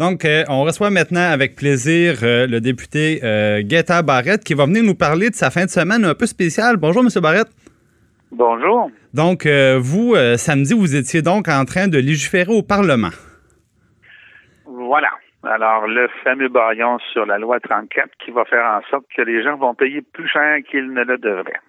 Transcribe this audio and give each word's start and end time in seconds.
Donc, 0.00 0.24
euh, 0.24 0.44
on 0.48 0.62
reçoit 0.62 0.88
maintenant 0.88 1.30
avec 1.30 1.56
plaisir 1.56 2.20
euh, 2.22 2.46
le 2.46 2.62
député 2.62 3.20
euh, 3.22 3.60
Guetta 3.60 4.00
Barrette 4.00 4.42
qui 4.42 4.54
va 4.54 4.64
venir 4.64 4.82
nous 4.82 4.94
parler 4.94 5.28
de 5.28 5.34
sa 5.34 5.50
fin 5.50 5.66
de 5.66 5.68
semaine 5.68 6.06
un 6.06 6.14
peu 6.14 6.24
spéciale. 6.24 6.78
Bonjour, 6.78 7.02
M. 7.02 7.10
Barrette. 7.20 7.50
Bonjour. 8.32 8.90
Donc, 9.12 9.46
vous, 9.46 10.14
samedi, 10.36 10.72
vous 10.72 10.96
étiez 10.96 11.20
donc 11.20 11.48
en 11.48 11.64
train 11.66 11.88
de 11.88 11.98
légiférer 11.98 12.50
au 12.50 12.62
Parlement. 12.62 13.10
Voilà. 14.64 15.10
Alors, 15.42 15.86
le 15.86 16.08
fameux 16.24 16.48
baillon 16.48 16.98
sur 17.12 17.26
la 17.26 17.38
loi 17.38 17.60
34 17.60 18.08
qui 18.24 18.30
va 18.30 18.46
faire 18.46 18.64
en 18.64 18.80
sorte 18.88 19.04
que 19.14 19.20
les 19.20 19.42
gens 19.42 19.56
vont 19.56 19.74
payer 19.74 20.00
plus 20.00 20.28
cher 20.28 20.60
qu'ils 20.70 20.92
ne 20.94 21.02
le 21.02 21.18
devraient. 21.18 21.60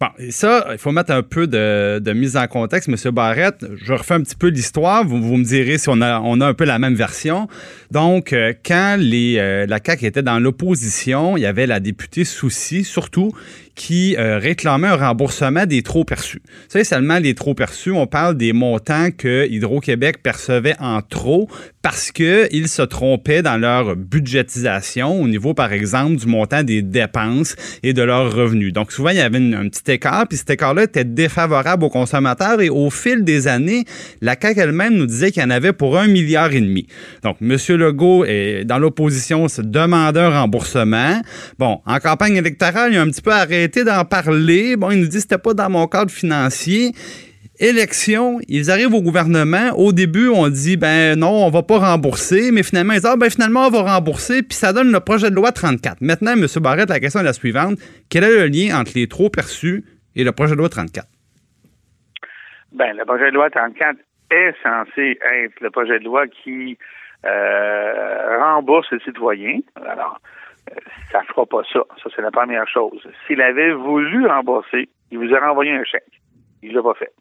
Bon, 0.00 0.08
et 0.18 0.30
ça, 0.30 0.68
il 0.72 0.78
faut 0.78 0.92
mettre 0.92 1.12
un 1.12 1.22
peu 1.22 1.46
de, 1.46 2.12
mise 2.12 2.36
en 2.36 2.46
contexte, 2.46 2.88
M. 2.88 2.96
Barrette. 3.12 3.64
Je 3.82 3.92
refais 3.92 4.14
un 4.14 4.22
petit 4.22 4.36
peu 4.36 4.48
l'histoire. 4.48 5.04
Vous, 5.04 5.36
me 5.36 5.44
direz 5.44 5.78
si 5.78 5.88
on 5.88 6.00
a, 6.00 6.20
on 6.20 6.40
a 6.40 6.46
un 6.46 6.54
peu 6.54 6.64
la 6.64 6.78
même 6.78 6.94
version. 6.94 7.48
Donc, 7.90 8.32
euh, 8.32 8.52
quand 8.64 8.96
les, 8.98 9.36
euh, 9.38 9.66
la 9.66 9.78
CAQ 9.84 10.06
était 10.06 10.22
dans 10.22 10.38
l'opposition, 10.38 11.36
il 11.36 11.42
y 11.42 11.46
avait 11.46 11.66
la 11.66 11.80
députée 11.80 12.24
Soucy, 12.24 12.84
surtout, 12.84 13.32
qui 13.80 14.14
euh, 14.18 14.38
réclamait 14.38 14.88
un 14.88 14.96
remboursement 14.96 15.64
des 15.64 15.82
trop 15.82 16.04
perçus. 16.04 16.42
Vous 16.44 16.68
savez, 16.68 16.84
seulement 16.84 17.18
les 17.18 17.34
trop 17.34 17.54
perçus, 17.54 17.90
on 17.90 18.06
parle 18.06 18.36
des 18.36 18.52
montants 18.52 19.08
que 19.10 19.48
Hydro-Québec 19.48 20.22
percevait 20.22 20.76
en 20.80 21.00
trop 21.00 21.48
parce 21.80 22.12
qu'ils 22.12 22.68
se 22.68 22.82
trompaient 22.82 23.40
dans 23.40 23.56
leur 23.56 23.96
budgétisation 23.96 25.22
au 25.22 25.26
niveau, 25.26 25.54
par 25.54 25.72
exemple, 25.72 26.16
du 26.16 26.26
montant 26.26 26.62
des 26.62 26.82
dépenses 26.82 27.56
et 27.82 27.94
de 27.94 28.02
leurs 28.02 28.34
revenus. 28.34 28.74
Donc, 28.74 28.92
souvent, 28.92 29.10
il 29.10 29.16
y 29.16 29.20
avait 29.20 29.38
un 29.54 29.68
petit 29.68 29.92
écart, 29.92 30.26
puis 30.28 30.38
cet 30.38 30.50
écart-là 30.50 30.84
était 30.84 31.04
défavorable 31.04 31.84
aux 31.84 31.90
consommateurs 31.90 32.60
et 32.60 32.68
au 32.68 32.90
fil 32.90 33.24
des 33.24 33.48
années, 33.48 33.84
la 34.20 34.36
CAQ 34.40 34.60
elle-même 34.60 34.94
nous 34.94 35.06
disait 35.06 35.30
qu'il 35.30 35.42
y 35.42 35.46
en 35.46 35.50
avait 35.50 35.72
pour 35.72 35.98
un 35.98 36.06
milliard 36.06 36.52
et 36.52 36.60
demi. 36.60 36.86
Donc, 37.22 37.36
M. 37.40 37.56
Legault 37.76 38.24
est 38.24 38.64
dans 38.64 38.78
l'opposition, 38.78 39.48
se 39.48 39.62
demandait 39.62 40.20
un 40.20 40.40
remboursement. 40.40 41.20
Bon, 41.58 41.80
en 41.86 41.98
campagne 41.98 42.36
électorale, 42.36 42.92
il 42.92 42.98
a 42.98 43.02
un 43.02 43.08
petit 43.08 43.22
peu 43.22 43.32
arrêté 43.32 43.84
d'en 43.84 44.04
parler. 44.04 44.76
Bon, 44.76 44.90
il 44.90 45.00
nous 45.00 45.08
dit 45.08 45.16
que 45.16 45.22
c'était 45.22 45.38
pas 45.38 45.54
dans 45.54 45.70
mon 45.70 45.86
cadre 45.86 46.10
financier. 46.10 46.92
Élection, 47.60 48.38
ils 48.48 48.70
arrivent 48.70 48.94
au 48.94 49.02
gouvernement. 49.02 49.76
Au 49.76 49.92
début, 49.92 50.28
on 50.28 50.48
dit 50.48 50.78
ben 50.78 51.18
non, 51.18 51.44
on 51.44 51.50
va 51.50 51.62
pas 51.62 51.76
rembourser, 51.78 52.52
mais 52.52 52.62
finalement, 52.62 52.94
ils 52.94 53.00
disent 53.00 53.06
ah, 53.12 53.16
ben 53.16 53.28
finalement, 53.28 53.66
on 53.66 53.70
va 53.70 53.82
rembourser, 53.82 54.42
puis 54.42 54.54
ça 54.54 54.72
donne 54.72 54.90
le 54.90 55.00
projet 55.00 55.28
de 55.28 55.34
loi 55.34 55.52
34. 55.52 56.00
Maintenant, 56.00 56.32
M. 56.32 56.46
Barrette, 56.62 56.88
la 56.88 57.00
question 57.00 57.20
est 57.20 57.24
la 57.24 57.34
suivante. 57.34 57.78
Quel 58.08 58.24
est 58.24 58.34
le 58.34 58.46
lien 58.46 58.80
entre 58.80 58.92
les 58.94 59.08
trop 59.08 59.28
perçus 59.28 59.84
et 60.16 60.24
le 60.24 60.32
projet 60.32 60.54
de 60.54 60.58
loi 60.58 60.70
34? 60.70 61.06
Ben, 62.72 62.96
le 62.96 63.04
projet 63.04 63.26
de 63.26 63.34
loi 63.34 63.50
34 63.50 63.98
est 64.30 64.54
censé 64.62 65.18
être 65.20 65.60
le 65.60 65.70
projet 65.70 65.98
de 65.98 66.04
loi 66.04 66.26
qui 66.28 66.78
euh, 67.26 68.38
rembourse 68.38 68.90
les 68.90 69.00
citoyens. 69.00 69.60
Alors, 69.76 70.18
ça 71.12 71.20
fera 71.28 71.44
pas 71.44 71.62
ça. 71.70 71.80
Ça, 72.02 72.08
c'est 72.16 72.22
la 72.22 72.30
première 72.30 72.66
chose. 72.68 73.06
S'il 73.26 73.42
avait 73.42 73.72
voulu 73.72 74.26
rembourser, 74.26 74.88
il 75.10 75.18
vous 75.18 75.30
aurait 75.30 75.48
envoyé 75.48 75.72
un 75.72 75.84
chèque. 75.84 76.04
Il 76.62 76.72
l'a 76.72 76.82
pas 76.82 76.94
fait. 76.94 77.12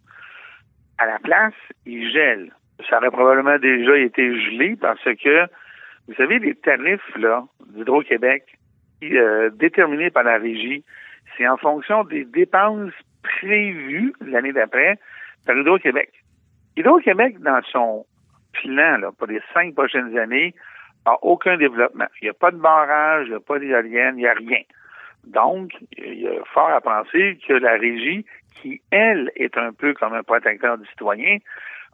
À 0.99 1.05
la 1.05 1.19
place, 1.19 1.53
il 1.85 2.11
gèle. 2.11 2.53
Ça 2.89 2.97
aurait 2.97 3.11
probablement 3.11 3.57
déjà 3.57 3.97
été 3.97 4.39
gelé 4.39 4.75
parce 4.79 5.03
que, 5.03 5.45
vous 6.07 6.13
savez, 6.15 6.39
les 6.39 6.55
tarifs 6.55 7.15
là 7.17 7.43
d'Hydro-Québec, 7.69 8.43
euh, 9.03 9.49
déterminés 9.51 10.09
par 10.09 10.23
la 10.23 10.37
régie, 10.37 10.83
c'est 11.37 11.47
en 11.47 11.57
fonction 11.57 12.03
des 12.03 12.25
dépenses 12.25 12.93
prévues 13.23 14.13
l'année 14.25 14.51
d'après 14.51 14.99
par 15.45 15.57
Hydro-Québec. 15.57 16.11
Hydro-Québec, 16.77 17.39
dans 17.39 17.61
son 17.71 18.05
plan 18.53 18.97
là, 18.97 19.11
pour 19.17 19.27
les 19.27 19.41
cinq 19.53 19.73
prochaines 19.73 20.17
années, 20.17 20.53
aucun 21.21 21.57
développement. 21.57 22.05
Il 22.21 22.25
n'y 22.25 22.29
a 22.29 22.33
pas 22.33 22.51
de 22.51 22.57
barrage, 22.57 23.27
il 23.27 23.31
n'y 23.31 23.35
a 23.35 23.39
pas 23.39 23.59
d'éolienne, 23.59 24.15
il 24.17 24.21
n'y 24.21 24.27
a 24.27 24.33
rien. 24.33 24.61
Donc, 25.33 25.71
il 25.97 26.21
y 26.21 26.27
a 26.27 26.43
fort 26.53 26.69
à 26.69 26.81
penser 26.81 27.37
que 27.47 27.53
la 27.53 27.73
régie, 27.73 28.25
qui, 28.55 28.81
elle, 28.91 29.31
est 29.35 29.57
un 29.57 29.71
peu 29.71 29.93
comme 29.93 30.13
un 30.13 30.23
protecteur 30.23 30.77
du 30.77 30.87
citoyen, 30.87 31.37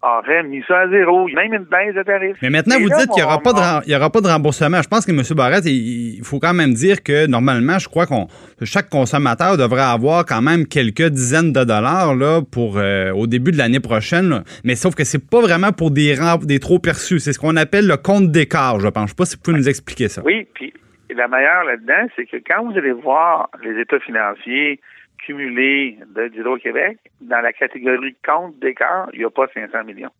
aurait 0.05 0.43
mis 0.43 0.63
ça 0.67 0.81
à 0.81 0.89
zéro, 0.89 1.27
même 1.27 1.53
une 1.53 1.63
baisse 1.63 1.95
de 1.95 2.03
tarifs. 2.03 2.37
Mais 2.41 2.49
maintenant, 2.49 2.75
vous 2.79 2.89
dites 2.89 3.09
qu'il 3.11 3.23
n'y 3.23 3.23
aura, 3.23 3.39
pas 3.39 3.53
de, 3.53 3.95
aura 3.95 4.09
pas 4.09 4.21
de 4.21 4.27
remboursement. 4.27 4.81
Je 4.81 4.87
pense 4.87 5.05
que 5.05 5.11
M. 5.11 5.21
Barrette, 5.35 5.65
il, 5.65 6.21
faut 6.23 6.39
quand 6.39 6.53
même 6.53 6.73
dire 6.73 7.01
que 7.03 7.27
normalement, 7.27 7.79
je 7.79 7.87
crois 7.87 8.05
qu'on 8.05 8.27
chaque 8.63 8.89
consommateur 8.89 9.57
devrait 9.57 9.81
avoir 9.81 10.25
quand 10.25 10.41
même 10.41 10.67
quelques 10.67 11.09
dizaines 11.09 11.53
de 11.53 11.63
dollars 11.63 12.15
là, 12.15 12.41
pour 12.41 12.77
euh, 12.77 13.11
au 13.13 13.27
début 13.27 13.51
de 13.51 13.57
l'année 13.57 13.79
prochaine. 13.79 14.43
Mais 14.63 14.75
sauf 14.75 14.95
que 14.95 15.03
c'est 15.03 15.29
pas 15.29 15.41
vraiment 15.41 15.71
pour 15.71 15.91
des, 15.91 16.15
des 16.43 16.59
trop 16.59 16.79
perçus. 16.79 17.19
C'est 17.19 17.33
ce 17.33 17.39
qu'on 17.39 17.55
appelle 17.55 17.87
le 17.87 17.97
compte 17.97 18.31
d'écart, 18.31 18.79
je 18.79 18.87
pense. 18.87 19.05
Je 19.05 19.09
sais 19.09 19.15
pas 19.15 19.25
si 19.25 19.35
vous 19.37 19.41
pouvez 19.41 19.57
nous 19.57 19.69
expliquer 19.69 20.07
ça. 20.07 20.21
Oui, 20.23 20.47
puis 20.53 20.73
la 21.09 21.27
meilleure 21.27 21.63
là-dedans, 21.65 22.07
c'est 22.15 22.25
que 22.25 22.37
quand 22.37 22.65
vous 22.65 22.77
allez 22.77 22.91
voir 22.91 23.49
les 23.63 23.79
états 23.79 23.99
financiers 23.99 24.79
cumulé 25.25 25.97
d'Hydro-Québec, 26.15 26.97
dans 27.21 27.41
la 27.41 27.53
catégorie 27.53 28.15
compte 28.25 28.59
d'écart, 28.59 29.09
il 29.13 29.19
n'y 29.19 29.25
a 29.25 29.29
pas 29.29 29.47
500 29.53 29.83
millions. 29.83 30.11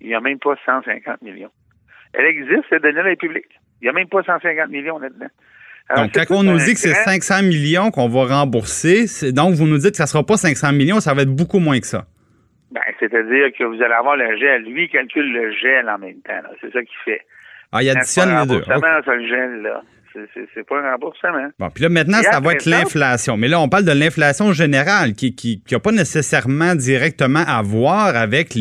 Il 0.00 0.08
n'y 0.08 0.14
a 0.14 0.20
même 0.20 0.38
pas 0.38 0.54
150 0.64 1.22
millions. 1.22 1.50
Elle 2.14 2.26
existe, 2.26 2.64
cette 2.70 2.82
donnée 2.82 3.12
est 3.12 3.16
publique. 3.16 3.48
Il 3.80 3.84
n'y 3.84 3.88
a 3.90 3.92
même 3.92 4.08
pas 4.08 4.22
150 4.22 4.70
millions 4.70 4.98
là-dedans. 4.98 5.26
donc, 5.96 6.12
quand 6.14 6.24
on 6.30 6.42
nous 6.42 6.58
dit 6.58 6.72
que 6.72 6.80
c'est 6.80 6.94
500 6.94 7.42
millions 7.42 7.90
qu'on 7.90 8.08
va 8.08 8.24
rembourser, 8.24 9.06
donc 9.32 9.54
vous 9.54 9.66
nous 9.66 9.78
dites 9.78 9.92
que 9.92 9.96
ça 9.96 10.04
ne 10.04 10.08
sera 10.08 10.24
pas 10.24 10.36
500 10.36 10.72
millions, 10.72 11.00
ça 11.00 11.14
va 11.14 11.22
être 11.22 11.34
beaucoup 11.34 11.58
moins 11.58 11.78
que 11.80 11.86
ça. 11.86 12.06
Ben, 12.70 12.80
c'est-à-dire 12.98 13.52
que 13.56 13.64
vous 13.64 13.82
allez 13.82 13.94
avoir 13.94 14.16
le 14.16 14.36
gel. 14.36 14.62
Lui, 14.64 14.88
calcule 14.88 15.32
le 15.32 15.52
gel 15.52 15.88
en 15.88 15.98
même 15.98 16.20
temps. 16.22 16.40
C'est 16.60 16.72
ça 16.72 16.80
qu'il 16.80 16.98
fait. 17.04 17.22
Ah, 17.72 17.82
il 17.82 17.90
additionne 17.90 18.30
les 18.30 18.46
deux. 18.46 18.62
Okay. 18.62 18.80
le 19.06 19.28
gel, 19.28 19.62
là. 19.62 19.82
C'est 20.54 20.66
pas 20.66 20.80
un 20.80 20.92
remboursement. 20.92 21.48
Bon, 21.58 21.68
puis 21.70 21.82
là, 21.82 21.88
maintenant, 21.88 22.22
ça 22.22 22.40
va 22.40 22.54
être 22.54 22.66
l'inflation. 22.66 23.36
Mais 23.36 23.48
là, 23.48 23.60
on 23.60 23.68
parle 23.68 23.84
de 23.84 23.92
l'inflation 23.92 24.52
générale 24.52 25.14
qui 25.14 25.30
n'a 25.30 25.58
qui, 25.66 25.78
pas 25.78 25.92
nécessairement 25.92 26.74
directement 26.74 27.42
à 27.46 27.62
voir 27.62 28.16
avec 28.16 28.54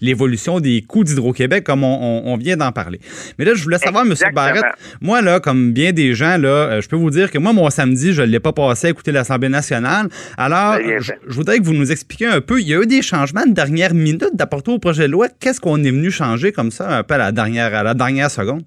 l'évolution 0.00 0.60
des 0.60 0.82
coûts 0.82 1.04
d'Hydro-Québec, 1.04 1.64
comme 1.64 1.84
on, 1.84 2.36
vient 2.36 2.56
d'en 2.56 2.72
parler. 2.72 3.00
Mais 3.38 3.44
là, 3.44 3.54
je 3.54 3.62
voulais 3.62 3.78
savoir, 3.78 4.04
M. 4.04 4.14
Barrett, 4.32 4.64
moi, 5.00 5.20
là, 5.20 5.40
comme 5.40 5.72
bien 5.72 5.92
des 5.92 6.14
gens, 6.14 6.38
là, 6.38 6.48
euh, 6.48 6.80
je 6.80 6.88
peux 6.88 6.96
vous 6.96 7.10
dire 7.10 7.30
que 7.30 7.38
moi, 7.38 7.52
mon 7.52 7.68
samedi, 7.70 8.12
je 8.12 8.22
ne 8.22 8.26
l'ai 8.26 8.40
pas 8.40 8.52
passé 8.52 8.86
à 8.86 8.90
écouter 8.90 9.12
l'Assemblée 9.12 9.48
nationale. 9.48 10.08
Alors, 10.38 10.78
je, 10.78 11.12
voudrais 11.26 11.58
que 11.58 11.64
vous 11.64 11.74
nous 11.74 11.90
expliquiez 11.90 12.26
un 12.26 12.40
peu. 12.40 12.60
Il 12.60 12.68
y 12.68 12.74
a 12.74 12.80
eu 12.80 12.86
des 12.86 13.02
changements 13.02 13.44
de 13.44 13.52
dernière 13.52 13.94
minute 13.94 14.30
d'apporter 14.34 14.70
au 14.70 14.78
projet 14.78 15.06
de 15.06 15.12
loi. 15.12 15.28
Qu'est-ce 15.40 15.60
qu'on 15.60 15.82
est 15.82 15.90
venu 15.90 16.10
changer 16.10 16.52
comme 16.52 16.70
ça, 16.70 16.98
un 16.98 17.02
peu 17.02 17.14
à 17.14 17.18
la 17.18 17.32
dernière, 17.32 17.74
à 17.74 17.82
la 17.82 17.94
dernière 17.94 18.30
seconde? 18.30 18.62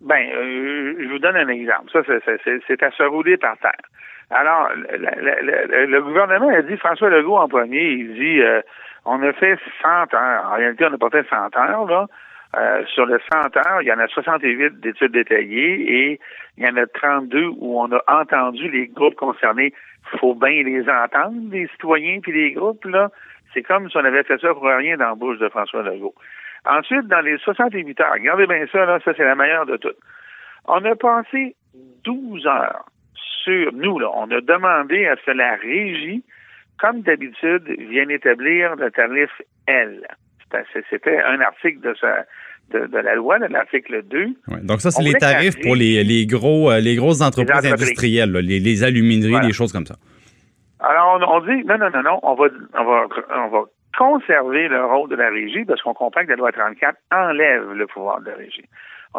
Ben, 0.00 0.14
euh, 0.16 0.77
je 0.98 1.08
vous 1.08 1.18
donne 1.18 1.36
un 1.36 1.48
exemple. 1.48 1.90
Ça, 1.92 2.00
c'est 2.04 2.82
à 2.82 2.90
se 2.90 3.02
rouler 3.02 3.36
par 3.36 3.56
terre. 3.58 3.72
Alors, 4.30 4.68
le, 4.74 6.00
gouvernement 6.00 6.48
a 6.48 6.62
dit, 6.62 6.76
François 6.76 7.08
Legault 7.08 7.36
en 7.36 7.48
premier, 7.48 7.92
il 7.92 8.14
dit, 8.14 8.42
euh, 8.42 8.60
on 9.04 9.22
a 9.22 9.32
fait 9.32 9.58
100 9.82 10.14
heures. 10.14 10.44
En 10.52 10.56
réalité, 10.56 10.84
on 10.86 10.90
n'a 10.90 10.98
pas 10.98 11.10
fait 11.10 11.26
100 11.28 11.56
heures, 11.56 11.86
là. 11.86 12.06
Euh, 12.56 12.82
sur 12.86 13.04
les 13.04 13.18
100 13.30 13.56
heures, 13.56 13.82
il 13.82 13.88
y 13.88 13.92
en 13.92 13.98
a 13.98 14.06
68 14.06 14.80
d'études 14.80 15.12
détaillées 15.12 16.12
et 16.12 16.20
il 16.56 16.66
y 16.66 16.70
en 16.70 16.76
a 16.76 16.86
32 16.86 17.52
où 17.58 17.78
on 17.78 17.92
a 17.92 18.02
entendu 18.08 18.70
les 18.70 18.86
groupes 18.86 19.16
concernés. 19.16 19.74
Il 20.14 20.18
faut 20.18 20.34
bien 20.34 20.62
les 20.62 20.88
entendre, 20.88 21.50
les 21.50 21.66
citoyens 21.68 22.20
puis 22.22 22.32
les 22.32 22.52
groupes, 22.52 22.84
là. 22.86 23.10
C'est 23.52 23.62
comme 23.62 23.90
si 23.90 23.96
on 23.96 24.04
avait 24.04 24.22
fait 24.22 24.40
ça 24.40 24.54
pour 24.54 24.64
rien 24.64 24.96
dans 24.96 25.08
la 25.08 25.14
bouche 25.14 25.38
de 25.38 25.48
François 25.48 25.82
Legault. 25.82 26.14
Ensuite, 26.66 27.06
dans 27.06 27.20
les 27.20 27.38
68 27.38 28.00
heures, 28.00 28.12
regardez 28.12 28.46
bien 28.46 28.66
ça, 28.72 28.84
là, 28.84 28.98
ça 29.04 29.12
c'est 29.16 29.24
la 29.24 29.34
meilleure 29.34 29.66
de 29.66 29.76
toutes. 29.76 29.96
On 30.68 30.84
a 30.84 30.94
passé 30.94 31.56
12 32.04 32.46
heures 32.46 32.84
sur, 33.44 33.72
nous, 33.72 33.98
là, 33.98 34.10
on 34.14 34.30
a 34.30 34.40
demandé 34.40 35.06
à 35.06 35.16
ce 35.16 35.24
que 35.26 35.30
la 35.30 35.56
régie, 35.56 36.22
comme 36.78 37.00
d'habitude, 37.00 37.64
vienne 37.90 38.10
établir 38.10 38.76
le 38.76 38.90
tarif 38.90 39.30
L. 39.66 40.06
C'était 40.90 41.18
un 41.20 41.40
article 41.40 41.80
de, 41.80 42.86
de, 42.86 42.98
la 42.98 43.14
loi, 43.14 43.38
de 43.38 43.46
l'article 43.46 44.02
2. 44.02 44.26
donc 44.62 44.80
ça, 44.80 44.90
c'est 44.90 45.02
les 45.02 45.14
tarifs 45.14 45.60
pour 45.60 45.74
les, 45.74 46.04
les, 46.04 46.26
gros, 46.26 46.70
euh, 46.70 46.80
les 46.80 46.96
grosses 46.96 47.20
entreprises 47.20 47.70
industrielles, 47.70 48.32
les, 48.32 48.60
les, 48.60 48.84
alumineries, 48.84 49.46
des 49.46 49.52
choses 49.52 49.72
comme 49.72 49.86
ça. 49.86 49.96
Alors, 50.80 51.20
on, 51.28 51.40
dit, 51.40 51.64
non, 51.64 51.76
non, 51.78 51.90
non, 51.90 52.02
non, 52.02 52.20
on 52.22 52.34
va, 52.34 52.46
on 52.78 52.84
va, 52.84 53.06
on 53.36 53.48
va 53.48 53.64
conserver 53.96 54.68
le 54.68 54.84
rôle 54.84 55.10
de 55.10 55.16
la 55.16 55.28
régie 55.28 55.64
parce 55.64 55.82
qu'on 55.82 55.94
comprend 55.94 56.22
que 56.22 56.30
la 56.30 56.36
loi 56.36 56.52
34 56.52 56.96
enlève 57.10 57.72
le 57.72 57.86
pouvoir 57.86 58.20
de 58.20 58.30
la 58.30 58.36
régie. 58.36 58.64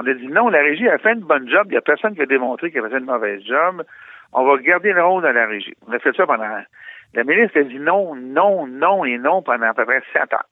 On 0.02 0.08
a 0.08 0.14
dit 0.14 0.28
non, 0.28 0.48
la 0.48 0.62
régie 0.62 0.88
a 0.88 0.98
fait 0.98 1.12
une 1.12 1.26
bonne 1.26 1.50
job, 1.50 1.64
il 1.68 1.72
n'y 1.72 1.78
a 1.78 1.82
personne 1.82 2.16
qui 2.16 2.22
a 2.22 2.26
démontré 2.26 2.72
qu'elle 2.72 2.86
a 2.86 2.90
fait 2.90 3.00
une 3.00 3.06
mauvaise 3.06 3.44
job. 3.44 3.84
On 4.32 4.46
va 4.46 4.56
garder 4.62 4.94
le 4.94 5.04
rôle 5.04 5.24
de 5.24 5.28
la 5.28 5.46
régie. 5.46 5.74
On 5.86 5.92
a 5.92 6.00
fait 6.00 6.16
ça 6.16 6.26
pendant. 6.26 6.46
La 7.16 7.24
ministre 7.26 7.60
a 7.60 7.64
dit 7.64 7.80
non, 7.80 8.16
non, 8.16 8.66
non 8.66 9.04
et 9.04 9.18
non 9.18 9.42
pendant 9.42 9.68
à 9.68 9.74
peu 9.74 9.84
près 9.84 10.02
sept 10.14 10.34
ans. 10.34 10.48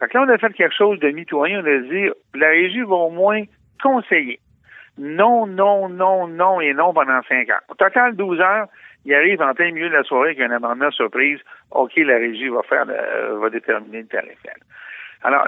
Fait 0.00 0.08
que 0.08 0.18
là, 0.18 0.24
on 0.26 0.28
a 0.28 0.38
fait 0.38 0.52
quelque 0.54 0.74
chose 0.74 0.98
de 0.98 1.08
mitoyen. 1.10 1.62
On 1.62 1.66
a 1.66 1.78
dit 1.78 2.08
la 2.34 2.48
régie 2.48 2.80
va 2.80 2.96
au 2.96 3.10
moins 3.10 3.44
conseiller. 3.80 4.40
Non, 4.98 5.46
non, 5.46 5.88
non, 5.88 6.26
non 6.26 6.60
et 6.60 6.74
non 6.74 6.92
pendant 6.92 7.22
cinq 7.28 7.48
ans. 7.48 7.62
Au 7.68 7.74
total, 7.76 8.16
12 8.16 8.40
heures, 8.40 8.66
il 9.04 9.14
arrive 9.14 9.40
en 9.40 9.54
plein 9.54 9.70
milieu 9.70 9.88
de 9.88 9.94
la 9.94 10.02
soirée 10.02 10.30
avec 10.30 10.40
un 10.40 10.50
amendement 10.50 10.90
surprise. 10.90 11.38
OK, 11.70 11.92
la 11.94 12.16
régie 12.16 12.48
va 12.48 12.62
faire, 12.64 12.86
va 12.86 13.50
déterminer 13.50 14.00
le 14.00 14.08
tarif. 14.08 14.38
Alors, 15.22 15.46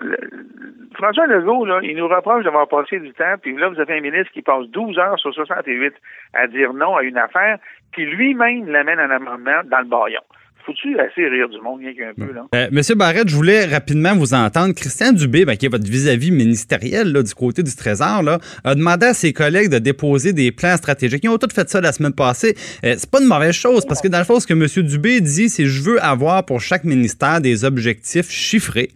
François 0.95 1.27
Legault, 1.27 1.65
là, 1.65 1.81
il 1.83 1.97
nous 1.97 2.09
reproche 2.09 2.45
d'avoir 2.45 2.69
passé 2.69 2.99
du 3.01 3.13
temps, 3.13 3.35
puis 3.41 3.57
là, 3.57 3.69
vous 3.69 3.81
avez 3.81 3.99
un 3.99 4.01
ministre 4.01 4.33
qui 4.33 4.43
passe 4.43 4.67
12 4.69 4.99
heures 4.99 5.19
sur 5.19 5.33
68 5.33 5.95
à 6.35 6.47
dire 6.47 6.73
non 6.75 6.97
à 6.97 7.03
une 7.03 7.19
affaire, 7.19 7.59
puis 7.93 8.05
lui-même 8.05 8.69
l'amène 8.69 9.01
en 9.01 9.11
amendement 9.11 9.63
dans 9.65 9.79
le 9.79 9.87
baillon. 9.87 10.21
Faut-tu 10.65 10.97
assez 11.01 11.27
rire 11.27 11.49
du 11.49 11.61
monde, 11.61 11.81
rien 11.81 11.93
qu'un 11.93 12.15
peu, 12.15 12.33
là? 12.33 12.47
Euh, 12.55 12.69
Monsieur 12.71 12.95
Barrette, 12.95 13.29
je 13.29 13.35
voulais 13.35 13.65
rapidement 13.65 14.15
vous 14.15 14.33
entendre. 14.33 14.73
Christian 14.75 15.13
Dubé, 15.13 15.45
ben, 15.45 15.57
qui 15.57 15.67
est 15.67 15.69
votre 15.69 15.91
vis-à-vis 15.91 16.31
ministériel 16.31 17.11
là, 17.13 17.25
du 17.25 17.35
côté 17.35 17.65
du 17.65 17.75
Trésor, 17.75 18.23
là, 18.23 18.39
a 18.63 18.75
demandé 18.77 19.07
à 19.07 19.15
ses 19.15 19.33
collègues 19.33 19.71
de 19.71 19.79
déposer 19.79 20.33
des 20.33 20.53
plans 20.53 20.77
stratégiques. 20.77 21.25
Ils 21.25 21.31
ont 21.31 21.39
tous 21.39 21.53
fait 21.53 21.69
ça 21.69 21.81
la 21.81 21.91
semaine 21.91 22.15
passée. 22.15 22.55
Euh, 22.85 22.95
c'est 22.97 23.11
pas 23.11 23.21
une 23.21 23.27
mauvaise 23.27 23.55
chose, 23.55 23.85
parce 23.87 24.01
que 24.01 24.07
dans 24.07 24.19
le 24.19 24.25
fond, 24.25 24.39
ce 24.39 24.47
que 24.47 24.53
M. 24.53 24.87
Dubé 24.87 25.21
dit, 25.21 25.49
c'est 25.49 25.65
je 25.65 25.83
veux 25.83 26.01
avoir 26.01 26.45
pour 26.45 26.61
chaque 26.61 26.85
ministère 26.85 27.41
des 27.41 27.65
objectifs 27.65 28.31
chiffrés 28.31 28.91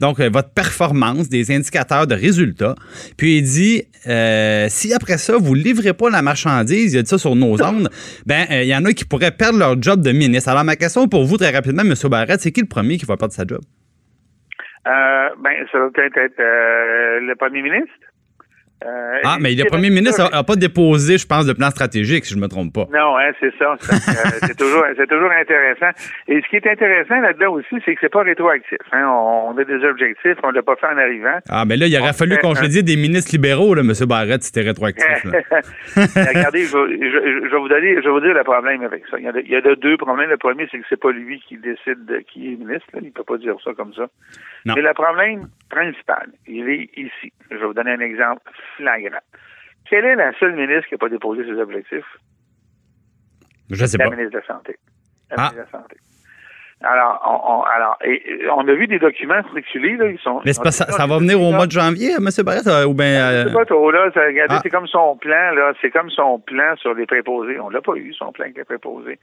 donc 0.00 0.18
euh, 0.18 0.30
votre 0.32 0.52
performance, 0.52 1.28
des 1.28 1.54
indicateurs 1.54 2.06
de 2.06 2.14
résultats. 2.14 2.74
Puis 3.16 3.38
il 3.38 3.42
dit, 3.42 3.82
euh, 4.08 4.66
si 4.68 4.92
après 4.94 5.18
ça, 5.18 5.36
vous 5.38 5.54
ne 5.54 5.62
livrez 5.62 5.92
pas 5.92 6.10
la 6.10 6.22
marchandise, 6.22 6.94
il 6.94 6.98
a 6.98 7.02
dit 7.02 7.08
ça 7.08 7.18
sur 7.18 7.36
nos 7.36 7.62
ondes, 7.62 7.88
ben 8.26 8.46
euh, 8.50 8.62
il 8.62 8.68
y 8.68 8.74
en 8.74 8.84
a 8.84 8.92
qui 8.92 9.04
pourraient 9.04 9.30
perdre 9.30 9.58
leur 9.58 9.80
job 9.80 10.02
de 10.02 10.12
ministre. 10.12 10.48
Alors 10.50 10.64
ma 10.64 10.76
question 10.76 11.06
pour 11.06 11.24
vous, 11.24 11.36
très 11.36 11.50
rapidement, 11.50 11.82
M. 11.82 11.94
Barrette, 12.10 12.40
c'est 12.40 12.50
qui 12.50 12.62
le 12.62 12.66
premier 12.66 12.96
qui 12.96 13.04
va 13.04 13.16
perdre 13.16 13.34
sa 13.34 13.44
job? 13.46 13.60
ben, 15.42 15.54
ça 15.70 15.78
va 15.78 15.88
peut-être 15.90 16.18
être 16.18 16.38
le 16.38 17.34
premier 17.36 17.62
ministre. 17.62 18.09
Euh, 18.84 19.20
ah, 19.24 19.36
mais 19.40 19.54
le 19.54 19.64
premier 19.64 19.90
ministre 19.90 20.30
n'a 20.32 20.42
pas 20.42 20.56
déposé, 20.56 21.18
je 21.18 21.26
pense, 21.26 21.44
de 21.44 21.52
plan 21.52 21.70
stratégique, 21.70 22.24
si 22.24 22.32
je 22.32 22.38
ne 22.38 22.42
me 22.42 22.48
trompe 22.48 22.72
pas. 22.72 22.86
Non, 22.90 23.18
hein, 23.18 23.30
c'est 23.38 23.52
ça. 23.58 23.76
c'est 23.78 24.56
toujours, 24.56 24.84
c'est 24.96 25.06
toujours 25.06 25.30
intéressant. 25.30 25.90
Et 26.28 26.40
ce 26.40 26.48
qui 26.48 26.56
est 26.56 26.66
intéressant 26.66 27.20
là-dedans 27.20 27.52
aussi, 27.52 27.76
c'est 27.84 27.94
que 27.94 28.00
c'est 28.00 28.12
pas 28.12 28.22
rétroactif. 28.22 28.78
Hein. 28.92 29.06
On, 29.06 29.56
a 29.56 29.64
des 29.64 29.84
objectifs, 29.84 30.38
on 30.42 30.50
l'a 30.50 30.62
pas 30.62 30.76
fait 30.76 30.86
en 30.86 30.96
arrivant. 30.96 31.38
Ah, 31.50 31.64
mais 31.66 31.76
là, 31.76 31.86
il 31.86 31.98
aurait 31.98 32.14
fallu 32.14 32.38
qu'on 32.38 32.54
dise 32.54 32.82
des 32.82 32.96
ministres 32.96 33.32
libéraux, 33.32 33.74
là, 33.74 33.82
M. 33.82 33.92
Barrette, 34.06 34.44
c'était 34.44 34.62
rétroactif. 34.62 35.24
Regardez, 35.96 36.64
je, 36.64 37.48
vais 37.50 37.58
vous 37.58 37.68
donner, 37.68 37.96
je 37.96 38.00
vais 38.00 38.10
vous 38.10 38.20
dire 38.20 38.34
le 38.34 38.44
problème 38.44 38.82
avec 38.82 39.04
ça. 39.10 39.18
Il 39.18 39.24
y 39.24 39.56
a, 39.56 39.60
deux 39.60 39.96
problèmes. 39.98 40.30
Le 40.30 40.38
premier, 40.38 40.66
c'est 40.70 40.78
que 40.78 40.84
c'est 40.88 41.00
pas 41.00 41.12
lui 41.12 41.42
qui 41.46 41.58
décide 41.58 42.06
de 42.06 42.18
qui 42.18 42.46
est 42.46 42.56
ministre. 42.56 42.88
Là. 42.94 43.00
Il 43.02 43.12
peut 43.12 43.24
pas 43.24 43.36
dire 43.36 43.56
ça 43.62 43.72
comme 43.74 43.92
ça. 43.92 44.06
Non. 44.64 44.74
Mais 44.74 44.82
le 44.82 44.94
problème 44.94 45.48
principal, 45.68 46.28
il 46.46 46.68
est 46.68 46.90
ici. 46.96 47.32
Je 47.50 47.56
vais 47.56 47.66
vous 47.66 47.74
donner 47.74 47.92
un 47.92 48.00
exemple 48.00 48.42
flagrant. 48.76 49.20
Quelle 49.88 50.04
est 50.04 50.16
la 50.16 50.32
seule 50.38 50.54
ministre 50.54 50.86
qui 50.88 50.94
n'a 50.94 50.98
pas 50.98 51.08
déposé 51.08 51.44
ses 51.44 51.60
objectifs? 51.60 52.18
Je 53.70 53.84
sais 53.84 53.98
la 53.98 54.04
pas. 54.04 54.10
La 54.10 54.16
ministre 54.16 54.38
de 54.38 54.44
la 54.46 54.54
Santé. 54.54 54.76
La 55.30 55.36
ah. 55.36 55.40
ministre 55.40 55.56
de 55.56 55.60
la 55.60 55.80
Santé. 55.80 55.96
Alors, 56.82 57.20
on, 57.26 57.62
alors 57.62 57.98
et, 58.02 58.48
on 58.56 58.66
a 58.66 58.72
vu 58.72 58.86
des 58.86 58.98
documents 58.98 59.42
circuler, 59.52 59.98
là, 59.98 60.06
ils 60.06 60.18
sont. 60.18 60.40
Mais 60.46 60.52
pas, 60.62 60.70
ça, 60.70 60.86
ça, 60.86 61.06
va 61.06 61.18
venir 61.18 61.38
au 61.40 61.52
mois 61.52 61.66
de 61.66 61.72
janvier, 61.72 62.12
M. 62.12 62.28
Barrett, 62.42 62.66
ou 62.86 62.94
bien. 62.94 63.20
Euh... 63.20 63.44
C'est 63.46 63.52
pas 63.52 63.66
trop, 63.66 63.90
là. 63.90 64.10
Ça, 64.14 64.24
regardez, 64.24 64.54
ah. 64.56 64.60
c'est 64.62 64.70
comme 64.70 64.86
son 64.86 65.16
plan, 65.16 65.52
là. 65.52 65.74
C'est 65.82 65.90
comme 65.90 66.08
son 66.08 66.38
plan 66.38 66.74
sur 66.76 66.94
les 66.94 67.04
préposés. 67.04 67.60
On 67.60 67.68
l'a 67.68 67.82
pas 67.82 67.96
eu, 67.96 68.14
son 68.14 68.32
plan 68.32 68.44
avec 68.44 68.56
les 68.56 68.64
préposés. 68.64 69.18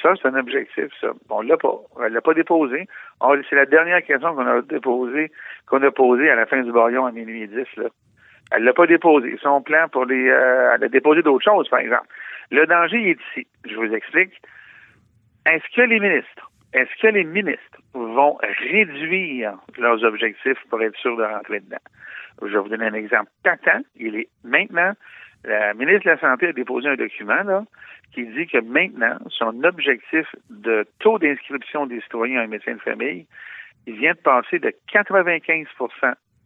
Ça, 0.00 0.12
c'est 0.22 0.28
un 0.28 0.36
objectif, 0.36 0.86
ça. 1.00 1.08
On 1.30 1.42
l'a 1.42 1.56
pas. 1.56 1.74
On 1.96 2.02
l'a 2.02 2.20
pas 2.20 2.34
déposé. 2.34 2.86
C'est 3.48 3.56
la 3.56 3.66
dernière 3.66 4.04
question 4.04 4.32
qu'on 4.36 4.46
a 4.46 4.62
déposée, 4.62 5.32
qu'on 5.66 5.82
a 5.82 5.90
posée 5.90 6.30
à 6.30 6.36
la 6.36 6.46
fin 6.46 6.62
du 6.62 6.70
baillon 6.70 7.06
à 7.06 7.10
minuit 7.10 7.48
10, 7.48 7.56
là. 7.76 7.88
Elle 8.50 8.64
l'a 8.64 8.72
pas 8.72 8.86
déposé. 8.86 9.38
Son 9.42 9.62
plan 9.62 9.88
pour 9.88 10.04
les, 10.06 10.28
euh, 10.28 10.72
elle 10.74 10.84
a 10.84 10.88
déposé 10.88 11.22
d'autres 11.22 11.44
choses, 11.44 11.68
par 11.68 11.80
exemple. 11.80 12.08
Le 12.50 12.66
danger 12.66 13.10
est 13.10 13.18
ici. 13.30 13.46
Je 13.64 13.76
vous 13.76 13.92
explique. 13.94 14.32
Est-ce 15.46 15.64
que 15.74 15.82
les 15.82 16.00
ministres, 16.00 16.50
est-ce 16.72 16.90
que 17.00 17.06
les 17.08 17.24
ministres 17.24 17.80
vont 17.94 18.38
réduire 18.70 19.54
leurs 19.78 20.02
objectifs 20.04 20.58
pour 20.68 20.82
être 20.82 20.96
sûrs 20.96 21.16
de 21.16 21.24
rentrer 21.24 21.60
dedans? 21.60 21.78
Je 22.42 22.48
vais 22.48 22.58
vous 22.58 22.68
donner 22.68 22.86
un 22.86 22.94
exemple 22.94 23.30
patent. 23.42 23.84
Il 23.96 24.16
est 24.16 24.28
maintenant, 24.44 24.92
la 25.44 25.74
ministre 25.74 26.04
de 26.04 26.10
la 26.10 26.18
Santé 26.18 26.48
a 26.48 26.52
déposé 26.52 26.88
un 26.88 26.96
document 26.96 27.42
là, 27.42 27.64
qui 28.12 28.26
dit 28.26 28.46
que 28.46 28.58
maintenant, 28.58 29.18
son 29.28 29.62
objectif 29.64 30.26
de 30.50 30.86
taux 30.98 31.18
d'inscription 31.18 31.86
des 31.86 32.00
citoyens 32.02 32.40
à 32.40 32.44
un 32.44 32.48
de 32.48 32.80
famille, 32.80 33.26
il 33.86 33.94
vient 33.94 34.12
de 34.12 34.18
passer 34.18 34.58
de 34.58 34.72
95 34.92 35.66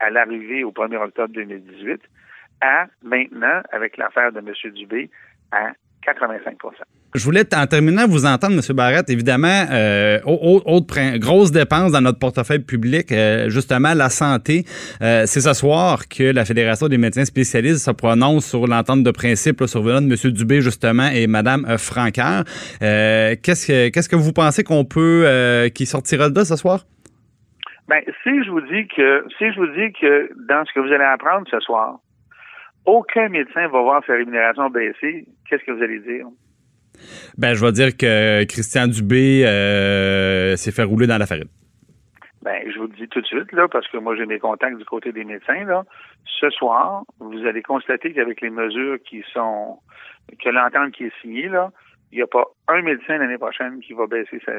à 0.05 0.11
l'arrivée 0.11 0.65
au 0.65 0.73
1er 0.73 0.97
octobre 0.97 1.33
2018 1.35 2.01
à 2.61 2.87
maintenant, 3.03 3.62
avec 3.73 3.97
l'affaire 3.97 4.33
de 4.33 4.39
M. 4.39 4.73
Dubé, 4.73 5.11
à 5.51 5.73
85 6.03 6.56
je 7.15 7.23
voulais, 7.23 7.45
en 7.55 7.67
terminant, 7.69 8.09
vous 8.09 8.27
entendre, 8.27 8.55
M. 8.55 8.77
Barrette. 8.77 9.09
Évidemment, 9.09 9.67
euh, 9.71 10.19
autre 10.25 11.17
grosse 11.19 11.53
dépense 11.53 11.93
dans 11.93 12.01
notre 12.01 12.19
portefeuille 12.19 12.59
public, 12.59 13.12
euh, 13.12 13.49
justement, 13.51 13.95
la 13.95 14.11
santé. 14.11 14.65
Euh, 15.01 15.23
c'est 15.25 15.41
ce 15.41 15.53
soir 15.53 16.09
que 16.09 16.25
la 16.25 16.45
Fédération 16.45 16.89
des 16.89 16.99
médecins 16.99 17.25
spécialistes 17.25 17.85
se 17.85 17.93
prononce 17.93 18.47
sur 18.47 18.67
l'entente 18.67 19.05
de 19.05 19.11
principe 19.12 19.61
là, 19.61 19.69
sur 19.69 19.85
de 19.85 19.91
M. 19.91 20.33
Dubé, 20.33 20.61
justement, 20.61 21.07
et 21.07 21.29
Mme 21.29 21.65
euh, 21.69 21.79
Francaire. 21.79 22.43
Euh, 22.83 23.37
qu'est-ce, 23.41 23.69
que, 23.69 23.89
qu'est-ce 23.91 24.09
que 24.09 24.17
vous 24.17 24.33
pensez 24.33 24.65
qu'on 24.65 24.85
peut, 24.85 25.71
qui 25.73 25.87
sortira 25.87 26.31
de 26.31 26.35
là 26.35 26.45
ce 26.45 26.57
soir? 26.57 26.85
Ben, 27.89 28.03
si 28.23 28.43
je 28.43 28.51
vous 28.51 28.63
dis 28.63 28.89
que, 28.89 29.27
si 29.37 29.53
je 29.53 29.61
vous 29.61 29.67
dis 29.67 29.93
que 29.93 30.31
dans 30.49 30.65
ce 30.65 30.73
que 30.73 30.81
vous 30.81 30.93
allez 30.93 31.05
apprendre 31.05 31.47
ce 31.51 31.61
soir, 31.61 31.99
aucun 32.87 33.29
médecin 33.29 33.69
va 33.69 33.81
voir 33.81 34.03
sa 34.07 34.15
rémunération 34.15 34.71
baisser, 34.71 35.27
qu'est-ce 35.49 35.65
que 35.65 35.73
vous 35.73 35.83
allez 35.83 36.01
dire? 36.01 36.27
Ben, 37.37 37.55
je 37.55 37.65
vais 37.65 37.73
dire 37.73 37.97
que 37.97 38.45
Christian 38.45 38.87
Dubé 38.87 39.45
euh, 39.47 40.57
s'est 40.57 40.73
fait 40.73 40.85
rouler 40.85 41.07
dans 41.07 41.19
la 41.19 41.27
farine. 41.27 41.49
Ben, 42.43 42.63
je 42.71 42.79
vous 42.79 42.87
le 42.87 42.95
dis 42.95 43.09
tout 43.09 43.23
de 43.23 43.27
suite, 43.27 43.53
là, 43.53 43.69
parce 43.69 43.89
que 43.89 43.97
moi, 43.97 44.15
j'ai 44.17 44.27
mes 44.27 44.39
contacts 44.39 44.77
du 44.77 44.85
côté 44.85 45.13
des 45.13 45.25
médecins, 45.25 45.65
là. 45.65 45.85
Ce 46.27 46.51
soir, 46.51 47.05
vous 47.19 47.47
allez 47.47 47.63
constater 47.63 48.13
qu'avec 48.13 48.43
les 48.43 48.51
mesures 48.51 48.99
qui 49.03 49.25
sont, 49.33 49.79
que 50.43 50.51
l'entente 50.51 50.93
qui 50.93 51.05
est 51.05 51.21
signée, 51.23 51.49
là, 51.49 51.71
il 52.14 52.19
n'y 52.19 52.22
a 52.22 52.28
pas 52.28 52.44
un 52.69 52.81
médecin 52.82 53.19
l'année 53.19 53.38
prochaine 53.38 53.81
qui 53.81 53.93
va 53.93 54.06
baisser, 54.06 54.40
sa, 54.46 54.52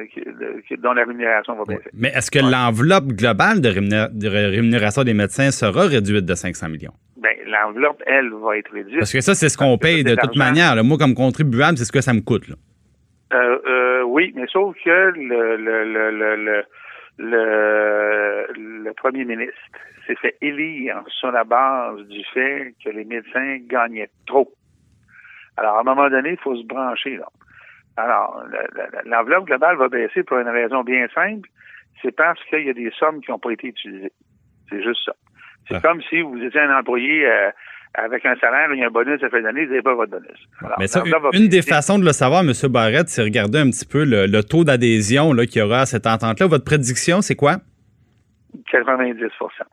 dont 0.75 0.91
la 0.91 1.05
rémunération 1.05 1.55
va 1.55 1.63
baisser. 1.63 1.89
Mais 1.93 2.09
est-ce 2.09 2.29
que 2.29 2.39
l'enveloppe 2.39 3.07
globale 3.13 3.61
de, 3.61 4.27
rémunération 4.27 5.05
des 5.05 5.13
médecins 5.13 5.51
sera 5.51 5.87
réduite 5.87 6.25
de 6.25 6.35
500 6.35 6.67
millions? 6.67 6.91
Bien, 7.15 7.31
l'enveloppe, 7.47 8.03
elle, 8.07 8.29
va 8.43 8.57
être 8.57 8.73
réduite. 8.73 8.99
Parce 8.99 9.13
que 9.13 9.21
ça, 9.21 9.35
c'est 9.35 9.47
ce 9.47 9.57
qu'on 9.57 9.77
paye 9.77 10.03
de 10.03 10.15
toute 10.15 10.35
manière. 10.35 10.75
Moi, 10.83 10.97
comme 10.97 11.15
contribuable, 11.15 11.77
c'est 11.77 11.85
ce 11.85 11.93
que 11.93 12.01
ça 12.01 12.13
me 12.13 12.19
coûte. 12.19 12.49
Là. 12.49 12.55
Euh, 13.33 13.57
euh, 13.65 14.03
oui, 14.03 14.33
mais 14.35 14.47
sauf 14.51 14.75
que 14.83 14.89
le, 14.89 15.55
le, 15.55 15.85
le, 15.85 16.63
le, 17.17 18.83
le 18.83 18.93
premier 18.95 19.23
ministre 19.23 19.55
s'est 20.05 20.15
fait 20.15 20.35
élire 20.41 21.03
sur 21.07 21.31
la 21.31 21.45
base 21.45 22.01
du 22.07 22.21
fait 22.33 22.75
que 22.83 22.89
les 22.89 23.05
médecins 23.05 23.59
gagnaient 23.65 24.09
trop. 24.27 24.51
Alors, 25.57 25.77
à 25.77 25.79
un 25.79 25.83
moment 25.83 26.09
donné, 26.09 26.31
il 26.31 26.37
faut 26.37 26.55
se 26.55 26.65
brancher. 26.65 27.15
Là. 27.15 27.27
Alors, 27.97 28.43
l'enveloppe 29.05 29.45
globale 29.45 29.77
va 29.77 29.87
baisser 29.87 30.23
pour 30.23 30.37
une 30.37 30.49
raison 30.49 30.83
bien 30.83 31.07
simple. 31.13 31.49
C'est 32.01 32.15
parce 32.15 32.39
qu'il 32.49 32.65
y 32.65 32.69
a 32.69 32.73
des 32.73 32.91
sommes 32.99 33.21
qui 33.21 33.31
n'ont 33.31 33.39
pas 33.39 33.51
été 33.51 33.67
utilisées. 33.67 34.11
C'est 34.69 34.83
juste 34.83 35.01
ça. 35.05 35.13
C'est 35.67 35.75
ah. 35.75 35.79
comme 35.79 36.01
si 36.03 36.21
vous 36.21 36.37
étiez 36.43 36.59
un 36.59 36.77
employé 36.77 37.25
euh, 37.25 37.49
avec 37.93 38.25
un 38.25 38.35
salaire, 38.35 38.69
a 38.69 38.85
un 38.85 38.89
bonus 38.89 39.23
à 39.23 39.29
fin 39.29 39.41
d'année, 39.41 39.65
vous 39.65 39.71
n'avez 39.71 39.81
pas 39.81 39.95
votre 39.95 40.11
bonus. 40.11 40.47
Mais 40.77 40.87
ça, 40.87 41.03
une, 41.33 41.47
des 41.47 41.61
façons 41.61 41.97
de 41.97 42.05
le 42.05 42.11
savoir, 42.11 42.41
M. 42.41 42.51
Barrette, 42.69 43.09
c'est 43.09 43.23
regarder 43.23 43.59
un 43.59 43.69
petit 43.69 43.85
peu 43.85 44.03
le, 44.03 44.41
taux 44.43 44.63
d'adhésion 44.63 45.33
qu'il 45.35 45.59
y 45.59 45.61
aura 45.61 45.81
à 45.81 45.85
cette 45.85 46.05
entente-là. 46.05 46.47
Votre 46.47 46.65
prédiction, 46.65 47.21
c'est 47.21 47.35
quoi? 47.35 47.57
90% 48.83 49.15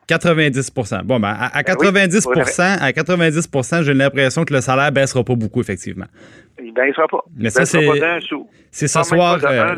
90% 0.07 1.03
Bon, 1.03 1.19
ben, 1.19 1.35
à, 1.39 1.63
90 1.63 2.27
ben 2.57 2.77
à 2.81 2.93
90 2.93 3.49
j'ai 3.83 3.93
l'impression 3.93 4.43
que 4.45 4.53
le 4.53 4.61
salaire 4.61 4.85
ne 4.85 4.91
baissera 4.91 5.23
pas 5.23 5.35
beaucoup, 5.35 5.61
effectivement. 5.61 6.05
Il 6.59 6.67
ne 6.67 6.71
baissera 6.71 7.07
pas. 7.07 7.23
Mais 7.37 7.49
ça, 7.49 7.65
c'est. 7.65 7.87
C'est 8.71 8.87
ce 8.87 9.03
soir. 9.03 9.37
Euh, 9.43 9.75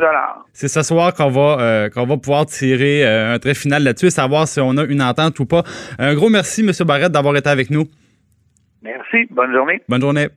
c'est 0.54 0.68
ce 0.68 0.82
soir 0.82 1.12
qu'on 1.12 1.28
va, 1.28 1.58
euh, 1.60 1.90
qu'on 1.90 2.06
va 2.06 2.16
pouvoir 2.16 2.46
tirer 2.46 3.06
euh, 3.06 3.34
un 3.34 3.38
trait 3.38 3.54
final 3.54 3.82
là-dessus 3.82 4.06
et 4.06 4.10
savoir 4.10 4.48
si 4.48 4.58
on 4.58 4.74
a 4.78 4.84
une 4.84 5.02
entente 5.02 5.38
ou 5.38 5.44
pas. 5.44 5.64
Un 5.98 6.14
gros 6.14 6.30
merci, 6.30 6.62
M. 6.62 6.72
Barrette, 6.86 7.12
d'avoir 7.12 7.36
été 7.36 7.50
avec 7.50 7.68
nous. 7.68 7.84
Merci. 8.82 9.26
Bonne 9.30 9.52
journée. 9.52 9.82
Bonne 9.86 10.00
journée. 10.00 10.28